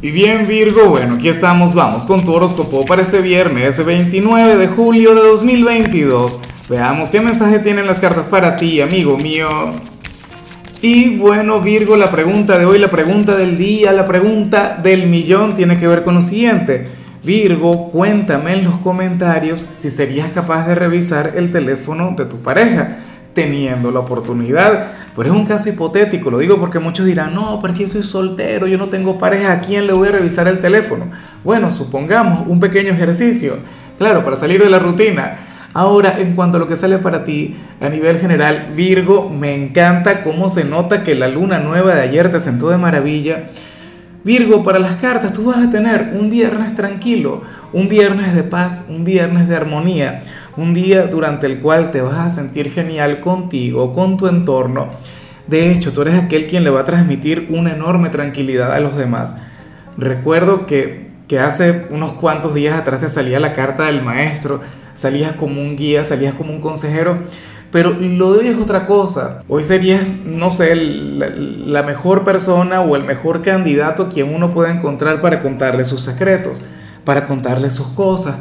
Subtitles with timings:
[0.00, 4.68] Y bien Virgo, bueno, aquí estamos, vamos con tu horóscopo para este viernes 29 de
[4.68, 6.38] julio de 2022.
[6.68, 9.48] Veamos qué mensaje tienen las cartas para ti, amigo mío.
[10.80, 15.56] Y bueno Virgo, la pregunta de hoy, la pregunta del día, la pregunta del millón
[15.56, 16.86] tiene que ver con lo siguiente.
[17.24, 22.98] Virgo, cuéntame en los comentarios si serías capaz de revisar el teléfono de tu pareja
[23.38, 24.88] teniendo la oportunidad.
[25.14, 28.66] Pero es un caso hipotético, lo digo porque muchos dirán, no, pero yo estoy soltero,
[28.66, 31.06] yo no tengo pareja, ¿a quién le voy a revisar el teléfono?
[31.44, 33.58] Bueno, supongamos un pequeño ejercicio,
[33.96, 35.68] claro, para salir de la rutina.
[35.72, 40.24] Ahora, en cuanto a lo que sale para ti a nivel general, Virgo, me encanta
[40.24, 43.50] cómo se nota que la luna nueva de ayer te sentó de maravilla.
[44.28, 47.40] Virgo, para las cartas tú vas a tener un viernes tranquilo,
[47.72, 50.22] un viernes de paz, un viernes de armonía,
[50.58, 54.88] un día durante el cual te vas a sentir genial contigo, con tu entorno.
[55.46, 58.98] De hecho, tú eres aquel quien le va a transmitir una enorme tranquilidad a los
[58.98, 59.34] demás.
[59.96, 64.60] Recuerdo que, que hace unos cuantos días atrás te salía la carta del maestro,
[64.92, 67.20] salías como un guía, salías como un consejero,
[67.70, 69.42] pero lo de hoy es otra cosa.
[69.48, 74.72] Hoy serías, no sé, la, la, mejor persona o el mejor candidato quien uno puede
[74.72, 76.64] encontrar para contarle sus secretos,
[77.04, 78.36] para contarle sus cosas.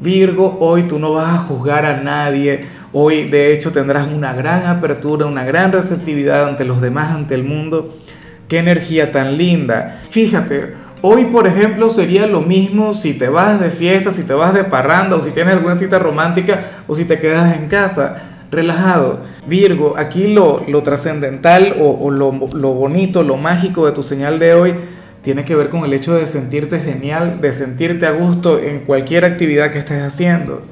[0.00, 2.66] Virgo, hoy tú no vas a juzgar a nadie.
[2.92, 7.42] Hoy de hecho tendrás una gran apertura, una gran receptividad ante los demás, ante el
[7.42, 7.98] mundo.
[8.46, 9.98] Qué energía tan linda.
[10.10, 14.54] Fíjate, hoy por ejemplo sería lo mismo si te vas de fiesta, si te vas
[14.54, 19.20] de parranda o si tienes alguna cita romántica o si te quedas en casa relajado.
[19.46, 24.54] Virgo, aquí lo, lo trascendental o, lo, lo, bonito, lo mágico de tu señal de
[24.54, 24.74] hoy
[25.22, 29.24] tiene que ver con el hecho de sentirte genial, de sentirte a gusto en cualquier
[29.24, 30.62] actividad que estés haciendo.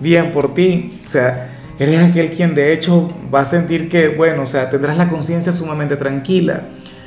[0.00, 4.42] Bien por ti, o sea, eres aquel quien de hecho va a sentir que, bueno,
[4.42, 6.64] o sea, tendrás la conciencia sumamente tranquila.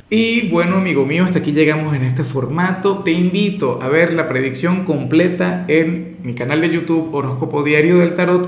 [0.09, 2.99] Y bueno, amigo mío, hasta aquí llegamos en este formato.
[2.99, 8.13] Te invito a ver la predicción completa en mi canal de YouTube Horóscopo Diario del
[8.13, 8.47] Tarot